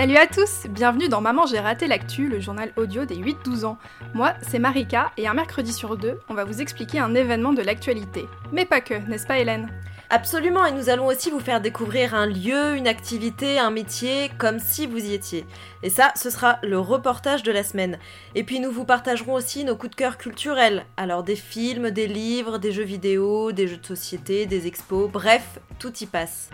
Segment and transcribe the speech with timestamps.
[0.00, 3.76] Salut à tous, bienvenue dans Maman j'ai raté l'actu, le journal audio des 8-12 ans.
[4.14, 7.60] Moi, c'est Marika et un mercredi sur deux, on va vous expliquer un événement de
[7.60, 8.26] l'actualité.
[8.52, 9.68] Mais pas que, n'est-ce pas Hélène?
[10.12, 14.58] Absolument, et nous allons aussi vous faire découvrir un lieu, une activité, un métier, comme
[14.58, 15.46] si vous y étiez.
[15.84, 17.96] Et ça, ce sera le reportage de la semaine.
[18.34, 20.84] Et puis nous vous partagerons aussi nos coups de cœur culturels.
[20.96, 25.60] Alors des films, des livres, des jeux vidéo, des jeux de société, des expos, bref,
[25.78, 26.50] tout y passe.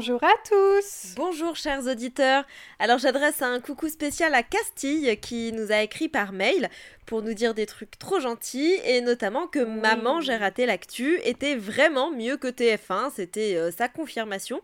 [0.00, 2.44] Bonjour à tous Bonjour chers auditeurs
[2.78, 6.70] Alors j'adresse un coucou spécial à Castille qui nous a écrit par mail
[7.04, 11.54] pour nous dire des trucs trop gentils et notamment que Maman j'ai raté l'actu était
[11.54, 14.62] vraiment mieux que TF1, c'était euh, sa confirmation.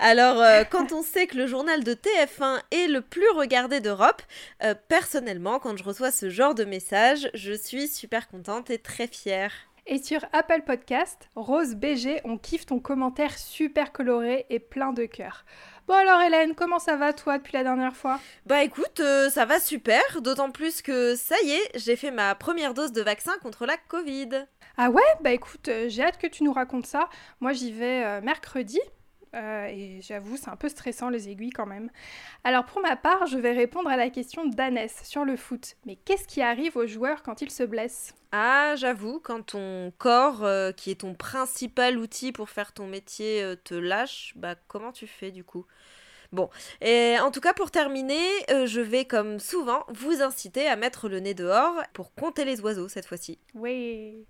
[0.00, 4.22] Alors euh, quand on sait que le journal de TF1 est le plus regardé d'Europe,
[4.64, 9.06] euh, personnellement quand je reçois ce genre de message, je suis super contente et très
[9.06, 9.52] fière.
[9.84, 15.06] Et sur Apple Podcast, Rose BG, on kiffe ton commentaire super coloré et plein de
[15.06, 15.44] cœur.
[15.88, 18.20] Bon alors Hélène, comment ça va toi depuis la dernière fois?
[18.46, 22.36] Bah écoute, euh, ça va super, d'autant plus que ça y est, j'ai fait ma
[22.36, 24.46] première dose de vaccin contre la Covid.
[24.76, 25.02] Ah ouais?
[25.20, 27.08] Bah écoute, euh, j'ai hâte que tu nous racontes ça.
[27.40, 28.78] Moi j'y vais euh, mercredi.
[29.34, 31.90] Et j'avoue, c'est un peu stressant les aiguilles quand même.
[32.44, 35.76] Alors pour ma part, je vais répondre à la question d'Annès sur le foot.
[35.86, 38.14] Mais qu'est-ce qui arrive aux joueurs quand ils se blessent?
[38.32, 43.42] Ah, j'avoue, quand ton corps, euh, qui est ton principal outil pour faire ton métier,
[43.42, 45.66] euh, te lâche, bah comment tu fais du coup?
[46.32, 46.48] Bon,
[46.80, 51.10] et en tout cas pour terminer, euh, je vais comme souvent vous inciter à mettre
[51.10, 53.38] le nez dehors pour compter les oiseaux cette fois-ci.
[53.54, 54.24] Oui.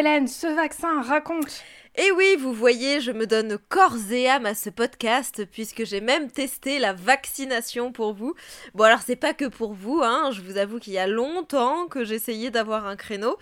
[0.00, 1.62] Hélène, ce vaccin, raconte
[1.96, 6.00] et oui, vous voyez, je me donne corps et âme à ce podcast puisque j'ai
[6.00, 8.34] même testé la vaccination pour vous.
[8.74, 11.88] Bon alors c'est pas que pour vous, hein, je vous avoue qu'il y a longtemps
[11.88, 13.36] que j'essayais d'avoir un créneau.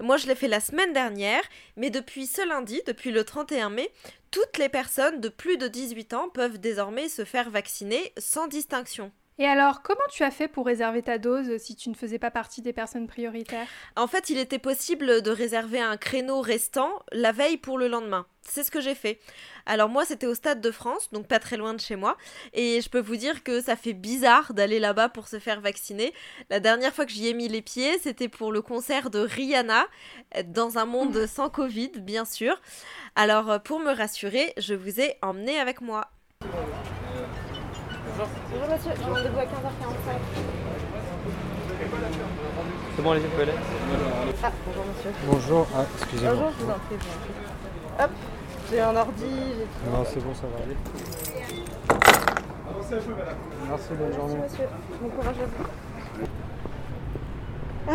[0.00, 1.44] Moi je l'ai fait la semaine dernière,
[1.76, 3.90] mais depuis ce lundi, depuis le 31 mai,
[4.32, 9.12] toutes les personnes de plus de 18 ans peuvent désormais se faire vacciner sans distinction.
[9.38, 12.30] Et alors, comment tu as fait pour réserver ta dose si tu ne faisais pas
[12.30, 13.66] partie des personnes prioritaires?
[13.96, 18.26] En fait, il était possible de réserver un créneau restant la veille pour le lendemain.
[18.42, 19.20] C'est ce que j'ai fait.
[19.64, 22.18] Alors moi, c'était au Stade de France, donc pas très loin de chez moi,
[22.52, 26.12] et je peux vous dire que ça fait bizarre d'aller là-bas pour se faire vacciner.
[26.50, 29.86] La dernière fois que j'y ai mis les pieds, c'était pour le concert de Rihanna,
[30.44, 32.60] dans un monde sans Covid, bien sûr.
[33.14, 36.10] Alors, pour me rassurer, je vous ai emmené avec moi.
[38.22, 39.46] Bonjour monsieur, j'ai rendez-vous à 15h45.
[42.94, 43.52] C'est bon, allez-y, vous pouvez aller
[44.44, 45.10] Ah, bonjour monsieur.
[45.26, 46.34] Bonjour, ah, excusez-moi.
[46.34, 46.96] Bonjour, je vous en prie.
[48.00, 48.10] Hop,
[48.70, 50.76] j'ai un ordi, j'ai Non, c'est bon, ça va aller.
[53.68, 54.36] Merci, bonne journée.
[54.40, 54.68] Merci monsieur,
[55.00, 55.64] bon courage à vous.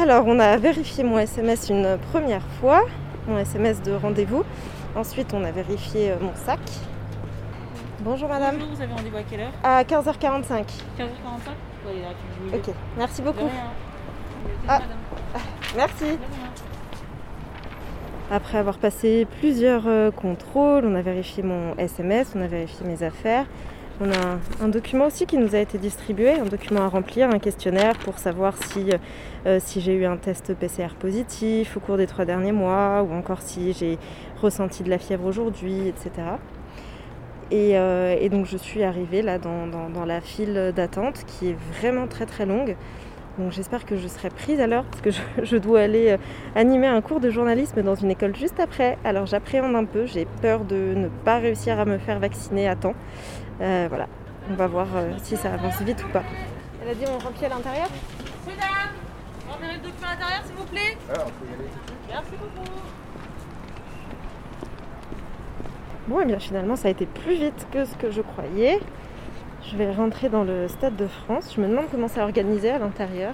[0.02, 2.82] Alors, on a vérifié mon SMS une première fois,
[3.28, 4.44] mon SMS de rendez-vous.
[4.96, 6.60] Ensuite, on a vérifié euh, mon sac.
[8.02, 8.56] Bonjour madame.
[8.58, 10.04] Bonjour, vous avez rendez-vous à quelle heure À 15h45.
[10.22, 10.64] 15h45
[11.84, 12.10] Bon, allez, là,
[12.52, 13.46] tu Ok, merci De beaucoup.
[13.46, 13.72] rien.
[14.68, 14.82] Ah.
[15.76, 16.04] Merci.
[16.04, 16.18] De rien.
[18.32, 23.04] Après avoir passé plusieurs euh, contrôles, on a vérifié mon SMS, on a vérifié mes
[23.04, 23.46] affaires.
[24.00, 27.30] On a un, un document aussi qui nous a été distribué, un document à remplir,
[27.30, 28.90] un questionnaire pour savoir si,
[29.46, 33.14] euh, si j'ai eu un test PCR positif au cours des trois derniers mois ou
[33.14, 33.98] encore si j'ai
[34.42, 36.12] ressenti de la fièvre aujourd'hui, etc.
[37.52, 41.50] Et, euh, et donc je suis arrivée là dans, dans- dans la file d'attente qui
[41.50, 42.76] est vraiment très très longue.
[43.38, 46.18] Donc j'espère que je serai prise à l'heure parce que je, je dois aller euh,
[46.56, 48.98] animer un cours de journalisme dans une école juste après.
[49.06, 52.76] Alors j'appréhende un peu, j'ai peur de ne pas réussir à me faire vacciner à
[52.76, 52.96] temps.
[53.62, 54.08] Euh, voilà,
[54.52, 56.24] on va voir euh, si ça avance vite ou pas.
[56.84, 57.88] Elle a dit on remplit à l'intérieur
[58.46, 58.94] Mesdames,
[59.50, 60.98] rentrez le document à l'intérieur, s'il vous plaît.
[62.10, 62.70] Merci beaucoup.
[66.08, 68.80] Bon et bien finalement ça a été plus vite que ce que je croyais.
[69.70, 71.54] Je vais rentrer dans le stade de France.
[71.54, 73.34] Je me demande comment c'est organisé à l'intérieur.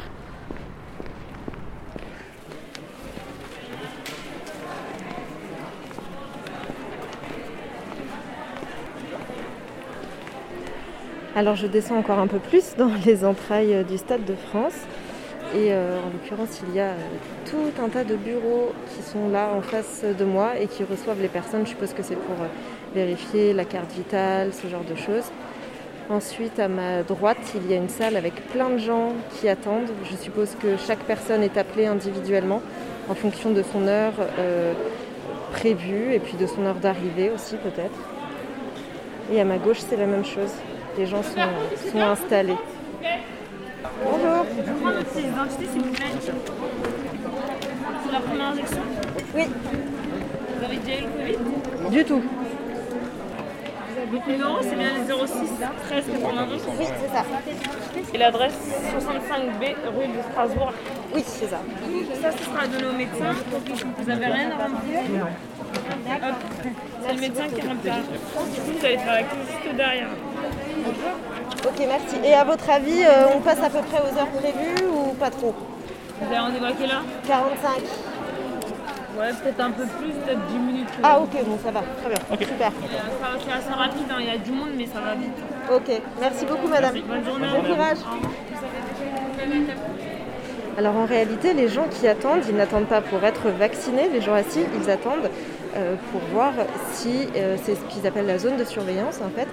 [11.36, 14.88] Alors je descends encore un peu plus dans les entrailles du Stade de France.
[15.56, 16.98] Et euh, en l'occurrence, il y a euh,
[17.46, 21.22] tout un tas de bureaux qui sont là en face de moi et qui reçoivent
[21.22, 21.64] les personnes.
[21.66, 22.48] Je suppose que c'est pour euh,
[22.96, 25.26] vérifier la carte vitale, ce genre de choses.
[26.10, 29.92] Ensuite, à ma droite, il y a une salle avec plein de gens qui attendent.
[30.10, 32.62] Je suppose que chaque personne est appelée individuellement
[33.08, 34.14] en fonction de son heure
[35.52, 37.98] prévue et puis de son heure d'arrivée aussi peut-être.
[39.32, 40.52] Et à ma gauche, c'est la même chose.
[40.98, 42.58] Les gens sont installés.
[44.04, 44.46] Bonjour.
[44.58, 46.06] Je prends votre pièce d'identité s'il vous plaît.
[48.06, 48.82] C'est la première injection
[49.36, 49.44] Oui,
[50.58, 52.22] Vous avez déjà eu le Covid du tout.
[54.12, 55.34] Votre numéro c'est bien le 06
[55.88, 57.26] 13 92 Oui, c'est ça.
[58.14, 58.54] et l'adresse
[59.00, 60.74] 65B rue de Strasbourg.
[61.16, 61.60] Oui, c'est ça.
[62.22, 63.34] Ça, ce sera donné au médecin.
[63.98, 65.28] Vous avez rien à remplir
[67.06, 67.98] c'est le médecin qui remplira.
[67.98, 70.08] Du coup, vous allez faire la queue juste derrière.
[71.66, 72.16] Ok, merci.
[72.24, 75.30] Et à votre avis, euh, on passe à peu près aux heures prévues ou pas
[75.30, 75.54] trop
[76.20, 77.70] Vous avez rendez-vous à quelle heure 45.
[79.20, 80.88] Ouais, peut-être un peu plus, peut-être 10 minutes.
[81.04, 82.48] Ah ok, bon ça va, très bien.
[82.48, 82.68] Super.
[82.68, 82.72] Euh,
[83.22, 84.16] ça- C'est assez rapide, hein.
[84.20, 85.38] il y a du monde, mais ça va vite.
[85.72, 86.96] Ok, merci beaucoup madame.
[87.08, 87.48] Bonne journée.
[87.56, 87.98] Bon courage.
[90.78, 94.34] Alors en réalité, les gens qui attendent, ils n'attendent pas pour être vaccinés, les gens
[94.34, 95.30] assis, ils attendent
[95.76, 96.52] euh, pour voir
[96.94, 99.48] si, euh, c'est ce qu'ils appellent la zone de surveillance en fait,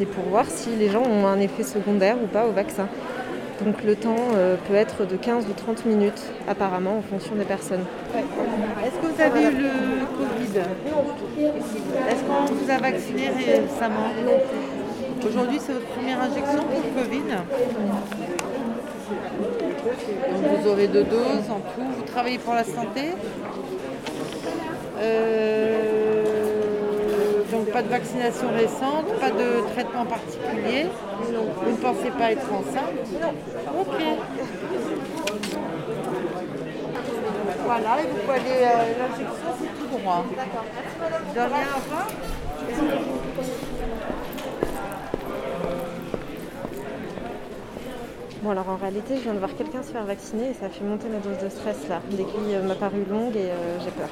[0.00, 2.88] c'est pour voir si les gens ont un effet secondaire ou pas au vaccin.
[3.62, 7.44] Donc le temps euh, peut être de 15 ou 30 minutes apparemment en fonction des
[7.44, 7.84] personnes.
[8.14, 10.58] Est-ce que vous avez eu le Covid?
[12.08, 14.08] Est-ce qu'on vous a vacciné récemment?
[15.28, 17.28] Aujourd'hui, c'est votre première injection pour le Covid?
[20.32, 21.86] Donc, vous aurez deux doses en tout.
[21.98, 23.10] Vous travaillez pour la santé?
[24.98, 25.99] Euh,
[27.72, 30.86] pas de vaccination récente, pas de traitement particulier.
[31.20, 32.94] Vous ne pensez pas être enceinte
[33.78, 34.02] Ok.
[37.64, 40.24] Voilà, et vous pouvez aller, euh, l'injection, c'est tout droit.
[41.34, 42.06] De rien, au revoir.
[48.42, 50.68] Bon alors en réalité, je viens de voir quelqu'un se faire vacciner et ça a
[50.70, 52.00] fait monter ma dose de stress là.
[52.10, 54.08] L'aiguille euh, m'a paru longue et euh, j'ai peur.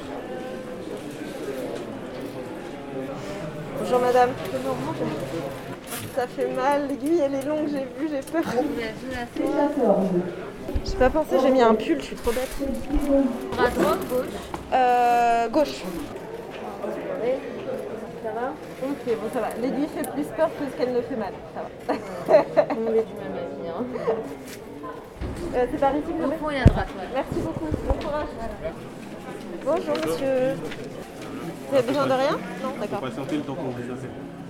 [3.91, 4.29] Bonjour madame.
[6.15, 8.43] Ça fait mal, l'aiguille elle est longue, j'ai vu, j'ai peur.
[10.85, 12.49] J'ai pas pensé, j'ai mis un pull, je suis trop bête.
[13.57, 14.25] À droite, gauche.
[14.73, 15.81] Euh, gauche.
[18.23, 18.53] Ça va
[18.83, 19.47] Ok, bon ça va.
[19.59, 21.33] L'aiguille fait plus peur que ce qu'elle ne fait mal.
[21.55, 21.95] Ça va.
[22.69, 23.69] On est du même avis.
[23.69, 23.85] Hein.
[25.55, 27.07] Euh, c'est par ici que je Au vais fond et à droite, ouais.
[27.11, 28.27] Merci beaucoup, bon courage.
[29.65, 30.57] Bonjour monsieur.
[31.69, 32.37] Vous avez besoin de rien?
[32.63, 32.99] Non, d'accord.
[33.01, 33.77] patienter le temps qu'on vous.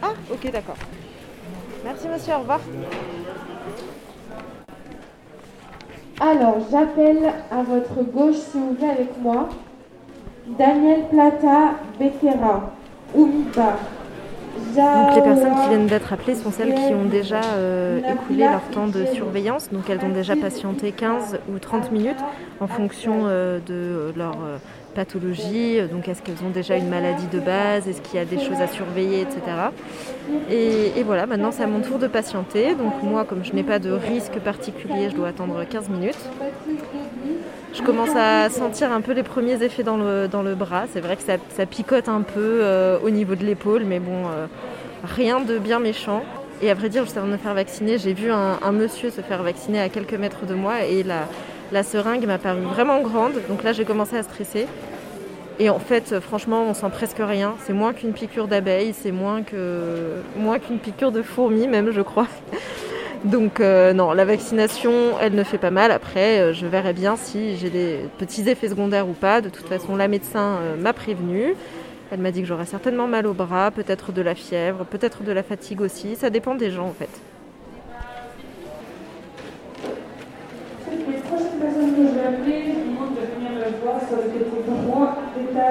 [0.02, 0.78] Ah, ok, d'accord.
[1.84, 2.62] Merci monsieur, au revoir.
[6.22, 9.50] Alors, j'appelle à votre gauche, s'il vous plaît, avec moi,
[10.58, 12.72] Daniel Plata Becerra,
[13.14, 13.76] Oumiba.
[14.76, 18.62] Donc les personnes qui viennent d'être appelées sont celles qui ont déjà euh, écoulé leur
[18.72, 19.70] temps de surveillance.
[19.72, 22.20] Donc elles ont déjà patienté 15 ou 30 minutes
[22.60, 24.36] en fonction euh, de leur
[25.00, 25.88] euh.
[25.88, 28.60] Donc est-ce qu'elles ont déjà une maladie de base Est-ce qu'il y a des choses
[28.62, 29.42] à surveiller, etc.
[30.52, 32.76] Et, voilà, maintenant c'est à mon tour de patienter.
[32.76, 36.18] Donc moi, comme je n'ai pas de risque particulier, je dois attendre 15 minutes.
[37.74, 40.86] Je commence à sentir un peu les premiers effets dans le, dans le bras.
[40.92, 44.26] C'est vrai que ça, ça picote un peu euh, au niveau de l'épaule, mais bon,
[44.28, 44.48] euh,
[45.04, 46.24] rien de bien méchant.
[46.62, 49.12] Et à vrai dire, juste avant de me faire vacciner, j'ai vu un, un monsieur
[49.12, 51.28] se faire vacciner à quelques mètres de moi et la,
[51.72, 53.34] la seringue m'a paru vraiment grande.
[53.48, 54.68] Donc là, j'ai commencé à stresser.
[55.60, 57.56] Et en fait, franchement, on sent presque rien.
[57.66, 62.02] C'est moins qu'une piqûre d'abeille, c'est moins que moins qu'une piqûre de fourmi, même, je
[62.02, 62.28] crois.
[63.26, 65.92] Donc euh, non, la vaccination, elle ne fait pas mal.
[65.92, 69.42] Après, euh, je verrai bien si j'ai des petits effets secondaires ou pas.
[69.42, 71.56] De toute façon, la médecin euh, m'a prévenu.
[72.12, 75.32] Elle m'a dit que j'aurais certainement mal au bras, peut-être de la fièvre, peut-être de
[75.32, 76.16] la fatigue aussi.
[76.16, 77.10] Ça dépend des gens en fait.
[80.90, 84.18] Les prochaines personnes que je vais appeler, je vous demande de venir me voir sur
[84.18, 85.18] le côté droit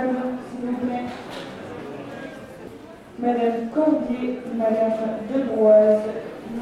[0.02, 1.04] s'il vous plaît.
[3.18, 4.92] Madame Cordier, Madame
[5.32, 6.02] Debroise,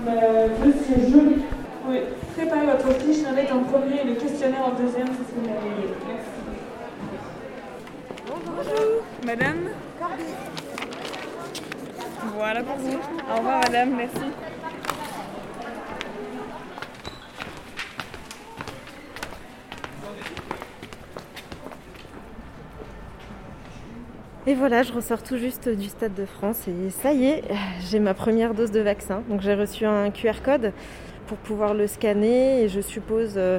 [0.07, 1.35] M- Monsieur Joly.
[1.37, 2.03] Vous pouvez
[2.37, 5.95] préparer votre fiche navette en premier et le questionnaire en deuxième, que vous avez.
[6.09, 6.31] Merci.
[8.27, 9.03] Bonjour.
[9.25, 9.69] Madame
[12.39, 12.99] Voilà pour vous.
[13.33, 13.91] Au revoir, madame.
[13.97, 14.33] Merci.
[24.49, 27.43] Et voilà, je ressors tout juste du Stade de France et ça y est,
[27.91, 29.25] j'ai ma première dose de vaccin.
[29.29, 30.73] Donc j'ai reçu un QR code
[31.27, 33.59] pour pouvoir le scanner et je suppose euh,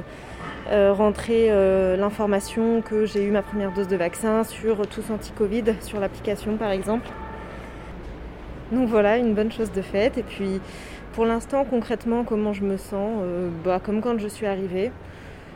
[0.70, 5.64] euh, rentrer euh, l'information que j'ai eu ma première dose de vaccin sur tous anti-Covid,
[5.82, 7.06] sur l'application par exemple.
[8.72, 10.16] Donc voilà, une bonne chose de faite.
[10.16, 10.58] Et puis
[11.12, 13.22] pour l'instant, concrètement, comment je me sens
[13.62, 14.90] bah, Comme quand je suis arrivée.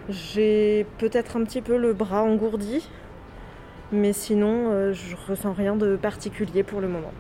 [0.08, 2.88] J'ai peut-être un petit peu le bras engourdi,
[3.92, 7.12] mais sinon, euh, je ressens rien de particulier pour le moment.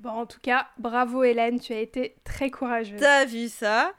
[0.00, 2.98] Bon, en tout cas, bravo Hélène, tu as été très courageuse.
[3.00, 3.92] T'as vu ça?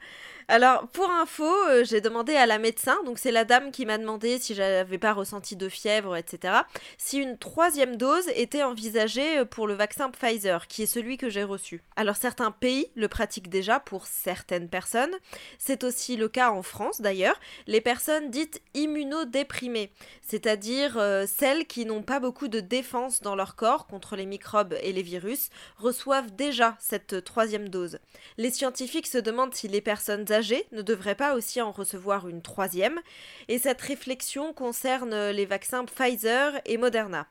[0.54, 3.96] Alors, pour info, euh, j'ai demandé à la médecin, donc c'est la dame qui m'a
[3.96, 6.52] demandé si j'avais pas ressenti de fièvre, etc.,
[6.98, 11.30] si une troisième dose était envisagée euh, pour le vaccin Pfizer, qui est celui que
[11.30, 11.80] j'ai reçu.
[11.96, 15.14] Alors, certains pays le pratiquent déjà pour certaines personnes.
[15.58, 19.90] C'est aussi le cas en France, d'ailleurs, les personnes dites immunodéprimées,
[20.20, 24.76] c'est-à-dire euh, celles qui n'ont pas beaucoup de défense dans leur corps contre les microbes
[24.82, 28.00] et les virus, reçoivent déjà cette troisième dose.
[28.36, 30.41] Les scientifiques se demandent si les personnes âgées
[30.72, 33.00] ne devraient pas aussi en recevoir une troisième,
[33.48, 37.28] et cette réflexion concerne les vaccins Pfizer et Moderna.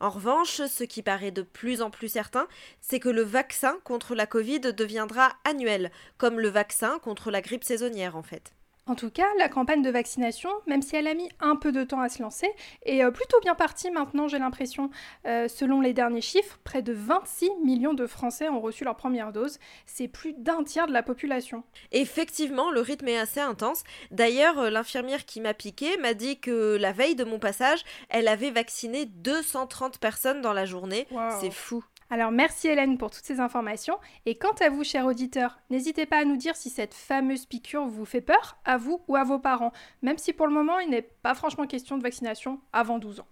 [0.00, 2.48] En revanche, ce qui paraît de plus en plus certain,
[2.80, 7.64] c'est que le vaccin contre la Covid deviendra annuel, comme le vaccin contre la grippe
[7.64, 8.55] saisonnière en fait.
[8.88, 11.82] En tout cas, la campagne de vaccination, même si elle a mis un peu de
[11.82, 12.48] temps à se lancer,
[12.84, 14.90] est euh, plutôt bien partie maintenant, j'ai l'impression.
[15.26, 19.32] Euh, selon les derniers chiffres, près de 26 millions de Français ont reçu leur première
[19.32, 19.58] dose.
[19.86, 21.64] C'est plus d'un tiers de la population.
[21.90, 23.82] Effectivement, le rythme est assez intense.
[24.12, 28.28] D'ailleurs, euh, l'infirmière qui m'a piqué m'a dit que la veille de mon passage, elle
[28.28, 31.08] avait vacciné 230 personnes dans la journée.
[31.10, 31.30] Wow.
[31.40, 31.84] C'est fou.
[32.08, 33.96] Alors merci Hélène pour toutes ces informations.
[34.26, 37.86] Et quant à vous, chers auditeurs, n'hésitez pas à nous dire si cette fameuse piqûre
[37.86, 39.72] vous fait peur, à vous ou à vos parents,
[40.02, 43.26] même si pour le moment il n'est pas franchement question de vaccination avant 12 ans.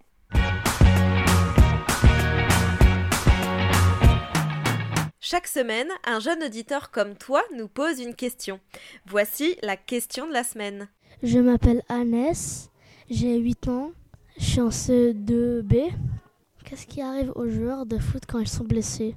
[5.21, 8.61] Chaque semaine, un jeune auditeur comme toi nous pose une question.
[9.07, 10.89] Voici la question de la semaine.
[11.23, 12.71] Je m'appelle Annès,
[13.09, 13.93] j'ai 8 ans,
[14.37, 15.93] je suis en CE2B.
[16.75, 19.15] Qu'est-ce qui arrive aux joueurs de foot quand ils sont blessés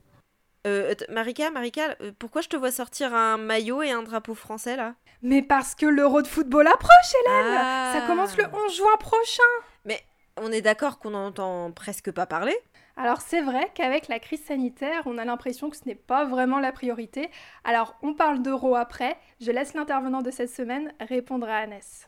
[0.67, 4.75] Euh, Marika, Marika, euh, pourquoi je te vois sortir un maillot et un drapeau français
[4.75, 4.93] là?
[5.23, 7.93] Mais parce que l'Euro de football approche, Hélène Ah.
[7.95, 9.41] Ça commence le 11 juin prochain
[9.85, 9.99] Mais
[10.39, 12.55] on est d'accord qu'on n'entend presque pas parler?
[12.95, 16.59] Alors c'est vrai qu'avec la crise sanitaire, on a l'impression que ce n'est pas vraiment
[16.59, 17.31] la priorité.
[17.63, 19.17] Alors on parle d'Euro après.
[19.41, 22.07] Je laisse l'intervenant de cette semaine répondre à Annès.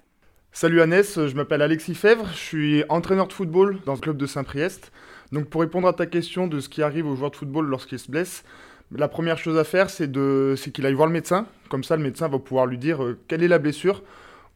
[0.51, 4.25] Salut Annès, je m'appelle Alexis Fèvre, je suis entraîneur de football dans le club de
[4.25, 4.91] Saint-Priest.
[5.31, 7.99] Donc pour répondre à ta question de ce qui arrive aux joueurs de football lorsqu'ils
[7.99, 8.43] se blessent,
[8.91, 11.45] la première chose à faire c'est qu'il aille voir le médecin.
[11.69, 14.03] Comme ça le médecin va pouvoir lui dire euh, quelle est la blessure,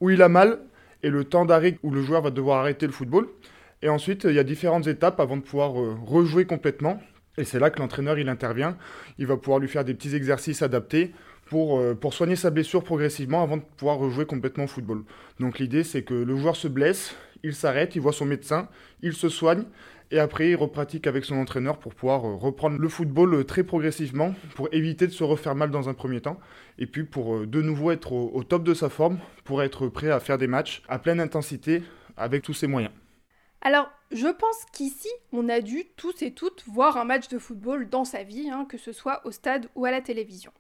[0.02, 0.60] où il a mal
[1.04, 3.28] et le temps d'arrêt où le joueur va devoir arrêter le football.
[3.84, 7.00] Et ensuite il y a différentes étapes avant de pouvoir euh, rejouer complètement.
[7.38, 8.78] Et c'est là que l'entraîneur il intervient.
[9.20, 11.14] Il va pouvoir lui faire des petits exercices adaptés
[11.54, 15.04] pour, euh, pour soigner sa blessure progressivement avant de pouvoir rejouer complètement au football.
[15.40, 18.70] Donc l'idée c'est que le joueur se blesse, il s'arrête, il voit son médecin,
[19.04, 19.66] il se soigne
[20.10, 23.64] et après il repratique avec son entraîneur pour pouvoir euh, reprendre le football euh, très
[23.64, 26.40] progressivement pour éviter de se refaire mal dans un premier temps
[26.80, 30.10] et puis pour de nouveau être au, au top de sa forme pour être prêt
[30.10, 31.84] à faire des matchs à pleine intensité
[32.18, 32.94] avec tous ses moyens.
[33.62, 37.88] Alors, je pense qu'ici, on a dû tous et toutes voir un match de football
[37.90, 40.52] dans sa vie, hein, que ce soit au stade ou à la télévision.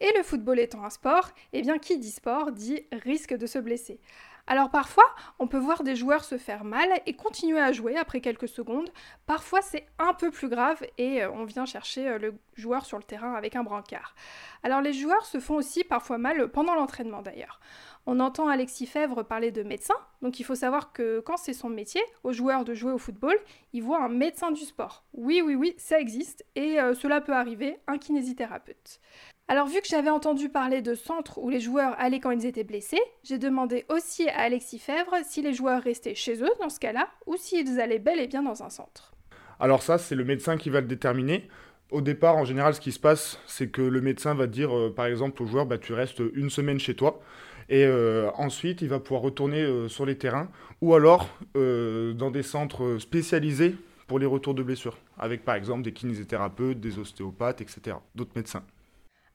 [0.00, 3.58] Et le football étant un sport, eh bien qui dit sport dit risque de se
[3.58, 4.00] blesser.
[4.48, 5.04] Alors parfois,
[5.40, 8.90] on peut voir des joueurs se faire mal et continuer à jouer après quelques secondes.
[9.26, 12.96] Parfois, c'est un peu plus grave et euh, on vient chercher euh, le joueur sur
[12.96, 14.14] le terrain avec un brancard.
[14.62, 17.58] Alors les joueurs se font aussi parfois mal pendant l'entraînement d'ailleurs.
[18.06, 21.68] On entend Alexis Fèvre parler de médecin, donc il faut savoir que quand c'est son
[21.68, 23.36] métier, aux joueurs de jouer au football,
[23.72, 25.02] il voit un médecin du sport.
[25.12, 29.00] Oui, oui, oui, ça existe, et euh, cela peut arriver, un kinésithérapeute.
[29.48, 32.64] Alors vu que j'avais entendu parler de centres où les joueurs allaient quand ils étaient
[32.64, 36.80] blessés, j'ai demandé aussi à Alexis Fèvre si les joueurs restaient chez eux dans ce
[36.80, 39.12] cas-là, ou s'ils allaient bel et bien dans un centre.
[39.60, 41.48] Alors ça, c'est le médecin qui va le déterminer.
[41.92, 44.92] Au départ, en général, ce qui se passe, c'est que le médecin va dire, euh,
[44.92, 47.20] par exemple, au joueur, bah, tu restes une semaine chez toi.
[47.68, 50.48] Et euh, ensuite, il va pouvoir retourner euh, sur les terrains
[50.80, 53.76] ou alors dans des centres spécialisés
[54.08, 58.62] pour les retours de blessures, avec par exemple des kinésithérapeutes, des ostéopathes, etc., d'autres médecins.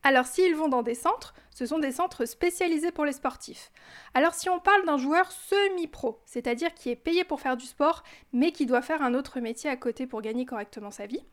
[0.04, 3.72] Alors s'ils vont dans des centres, ce sont des centres spécialisés pour les sportifs.
[4.14, 8.04] Alors si on parle d'un joueur semi-pro, c'est-à-dire qui est payé pour faire du sport,
[8.34, 11.24] mais qui doit faire un autre métier à côté pour gagner correctement sa vie,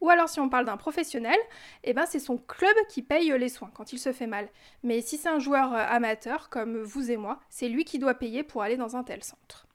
[0.00, 1.38] ou alors si on parle d'un professionnel,
[1.82, 4.48] eh ben c'est son club qui paye les soins quand il se fait mal.
[4.82, 8.14] Mais si c'est un joueur euh, amateur comme vous et moi, c'est lui qui doit
[8.14, 9.66] payer pour aller dans un tel centre.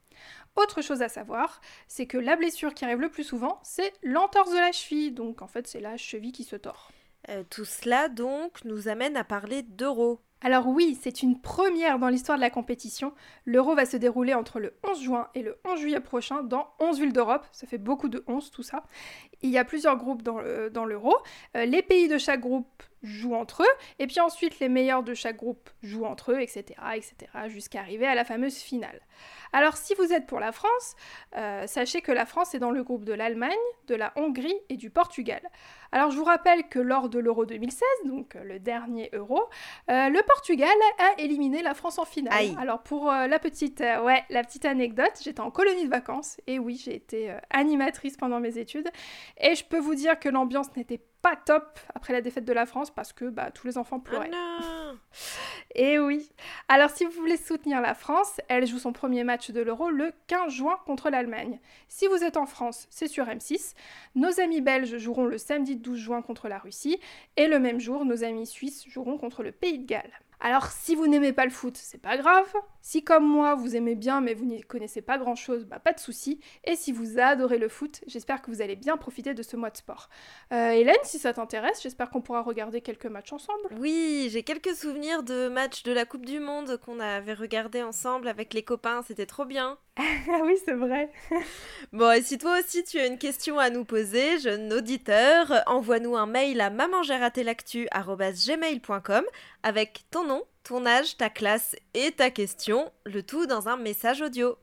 [0.56, 4.52] Autre chose à savoir, c'est que la blessure qui arrive le plus souvent, c'est l'entorse
[4.52, 5.12] de la cheville.
[5.12, 6.92] Donc en fait, c'est la cheville qui se tord.
[7.30, 10.20] Euh, Tout cela donc nous amène à parler d'euro.
[10.42, 13.14] Alors oui, c'est une première dans l'histoire de la compétition.
[13.46, 16.98] L'Euro va se dérouler entre le 11 juin et le 11 juillet prochain dans 11
[17.02, 17.46] villes d'Europe.
[17.52, 18.84] Ça fait beaucoup de 11 tout ça.
[19.42, 20.40] Il y a plusieurs groupes dans,
[20.72, 21.14] dans l'euro.
[21.58, 25.14] Euh, les pays de chaque groupe jouent entre eux, et puis ensuite les meilleurs de
[25.14, 27.16] chaque groupe jouent entre eux, etc., etc.,
[27.48, 29.00] jusqu'à arriver à la fameuse finale.
[29.54, 30.96] Alors si vous êtes pour la France,
[31.36, 33.52] euh, sachez que la France est dans le groupe de l'Allemagne,
[33.88, 35.42] de la Hongrie et du Portugal.
[35.92, 39.42] Alors je vous rappelle que lors de l'Euro 2016, donc euh, le dernier Euro,
[39.90, 40.70] euh, le Portugal
[41.00, 42.34] a éliminé la France en finale.
[42.34, 42.56] Aïe.
[42.60, 46.40] Alors pour euh, la petite, euh, ouais, la petite anecdote, j'étais en colonie de vacances
[46.48, 48.90] et oui, j'ai été animatrice pendant mes études
[49.38, 52.66] et je peux vous dire que l'ambiance n'était pas top après la défaite de la
[52.66, 54.30] France parce que bah, tous les enfants pleuraient.
[54.30, 54.98] non
[55.76, 56.32] Et oui.
[56.68, 60.12] Alors si vous voulez soutenir la France, elle joue son premier match de l'Euro le
[60.28, 61.60] 15 juin contre l'Allemagne.
[61.88, 63.76] Si vous êtes en France, c'est sur M6.
[64.16, 67.00] Nos amis belges joueront le samedi 12 juin contre la Russie
[67.38, 70.20] et le même jour, nos amis suisses joueront contre le Pays de Galles.
[70.40, 72.52] Alors si vous n'aimez pas le foot, c'est pas grave.
[72.82, 76.00] Si comme moi, vous aimez bien mais vous n'y connaissez pas grand-chose, bah pas de
[76.00, 76.40] souci.
[76.64, 79.70] Et si vous adorez le foot, j'espère que vous allez bien profiter de ce mois
[79.70, 80.10] de sport.
[80.54, 83.70] Euh, Hélène, si ça t'intéresse, j'espère qu'on pourra regarder quelques matchs ensemble.
[83.80, 88.28] Oui, j'ai quelques souvenirs de matchs de la Coupe du Monde qu'on avait regardé ensemble
[88.28, 89.78] avec les copains, c'était trop bien.
[89.98, 91.12] ah oui, c'est vrai.
[91.92, 96.16] Bon, et si toi aussi tu as une question à nous poser, jeune auditeur, envoie-nous
[96.16, 99.24] un mail à mamangeratelactu@gmail.com
[99.64, 104.22] avec ton nom, ton âge, ta classe et ta question, le tout dans un message
[104.22, 104.56] audio.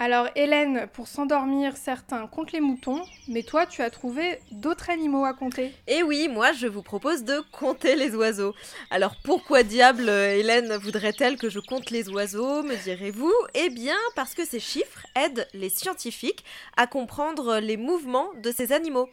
[0.00, 5.24] Alors Hélène, pour s'endormir, certains comptent les moutons, mais toi tu as trouvé d'autres animaux
[5.24, 5.72] à compter.
[5.88, 8.54] Et oui, moi je vous propose de compter les oiseaux.
[8.90, 13.34] Alors pourquoi diable Hélène voudrait-elle que je compte les oiseaux, me direz-vous?
[13.54, 16.44] Eh bien parce que ces chiffres aident les scientifiques
[16.76, 19.08] à comprendre les mouvements de ces animaux.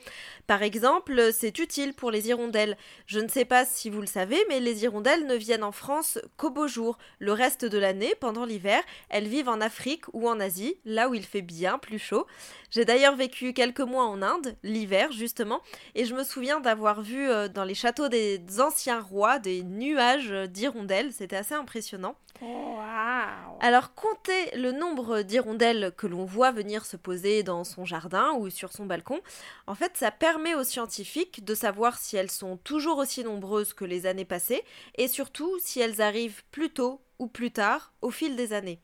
[0.45, 2.77] Par exemple, c'est utile pour les hirondelles.
[3.07, 6.19] Je ne sais pas si vous le savez, mais les hirondelles ne viennent en France
[6.37, 6.99] qu'au beau jour.
[7.17, 11.13] Le reste de l'année, pendant l'hiver, elles vivent en Afrique ou en Asie, là où
[11.13, 12.25] il fait bien plus chaud.
[12.71, 15.61] J'ai d'ailleurs vécu quelques mois en Inde, l'hiver justement,
[15.95, 20.31] et je me souviens d'avoir vu euh, dans les châteaux des anciens rois des nuages
[20.49, 22.15] d'hirondelles, c'était assez impressionnant.
[22.41, 28.33] Waouh Alors compter le nombre d'hirondelles que l'on voit venir se poser dans son jardin
[28.33, 29.21] ou sur son balcon,
[29.67, 33.85] en fait ça permet aux scientifiques de savoir si elles sont toujours aussi nombreuses que
[33.85, 34.63] les années passées
[34.95, 38.81] et surtout si elles arrivent plus tôt ou plus tard au fil des années.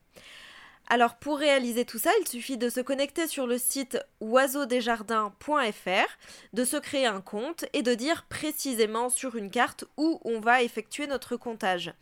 [0.94, 6.18] Alors pour réaliser tout ça, il suffit de se connecter sur le site oiseaudesjardins.fr,
[6.52, 10.64] de se créer un compte et de dire précisément sur une carte où on va
[10.64, 11.94] effectuer notre comptage.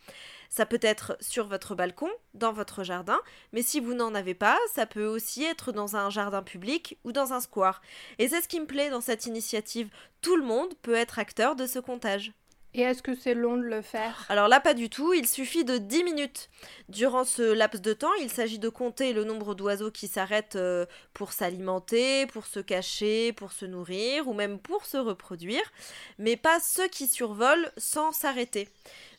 [0.48, 3.20] Ça peut être sur votre balcon, dans votre jardin,
[3.52, 7.12] mais si vous n'en avez pas, ça peut aussi être dans un jardin public ou
[7.12, 7.82] dans un square.
[8.18, 9.88] Et c'est ce qui me plaît dans cette initiative.
[10.20, 12.32] Tout le monde peut être acteur de ce comptage.
[12.72, 15.64] Et est-ce que c'est long de le faire Alors là, pas du tout, il suffit
[15.64, 16.48] de 10 minutes.
[16.88, 20.86] Durant ce laps de temps, il s'agit de compter le nombre d'oiseaux qui s'arrêtent euh,
[21.12, 25.72] pour s'alimenter, pour se cacher, pour se nourrir ou même pour se reproduire,
[26.18, 28.68] mais pas ceux qui survolent sans s'arrêter.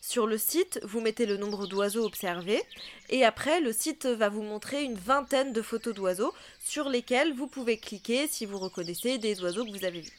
[0.00, 2.62] Sur le site, vous mettez le nombre d'oiseaux observés
[3.10, 7.48] et après, le site va vous montrer une vingtaine de photos d'oiseaux sur lesquelles vous
[7.48, 10.16] pouvez cliquer si vous reconnaissez des oiseaux que vous avez vus.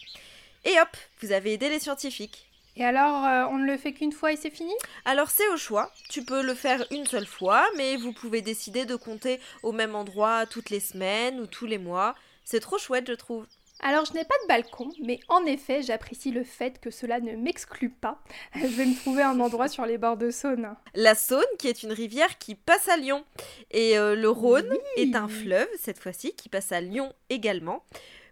[0.65, 2.52] Et hop, vous avez aidé les scientifiques.
[2.75, 4.73] Et alors, euh, on ne le fait qu'une fois et c'est fini?
[5.05, 8.85] Alors c'est au choix, tu peux le faire une seule fois, mais vous pouvez décider
[8.85, 12.15] de compter au même endroit toutes les semaines ou tous les mois.
[12.43, 13.45] C'est trop chouette, je trouve.
[13.85, 17.33] Alors, je n'ai pas de balcon, mais en effet, j'apprécie le fait que cela ne
[17.33, 18.23] m'exclut pas.
[18.55, 20.73] Je vais me trouver un endroit sur les bords de Saône.
[20.95, 23.25] La Saône, qui est une rivière qui passe à Lyon.
[23.71, 27.83] Et euh, le Rhône est un fleuve, cette fois-ci, qui passe à Lyon également.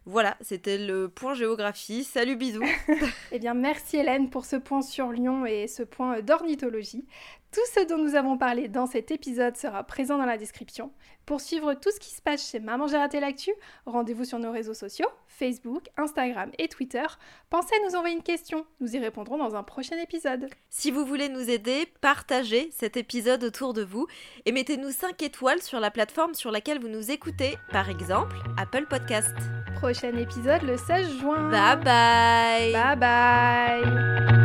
[0.06, 2.04] Voilà, c'était le point géographie.
[2.04, 2.64] Salut, bisous.
[3.32, 7.06] Eh bien, merci Hélène pour ce point sur Lyon et ce point d'ornithologie.
[7.52, 10.94] Tout ce dont nous avons parlé dans cet épisode sera présent dans la description.
[11.26, 13.52] Pour suivre tout ce qui se passe chez Maman J'ai raté l'actu,
[13.86, 17.04] rendez-vous sur nos réseaux sociaux, Facebook, Instagram et Twitter.
[17.50, 20.48] Pensez à nous envoyer une question, nous y répondrons dans un prochain épisode.
[20.70, 24.08] Si vous voulez nous aider, partagez cet épisode autour de vous
[24.46, 28.86] et mettez-nous 5 étoiles sur la plateforme sur laquelle vous nous écoutez, par exemple Apple
[28.88, 29.36] Podcast.
[29.76, 31.50] Prochain épisode le 16 juin.
[31.50, 34.41] Bye bye Bye bye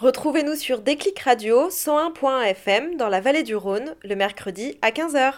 [0.00, 5.34] Retrouvez-nous sur Déclic Radio 101.fm dans la vallée du Rhône le mercredi à 15h.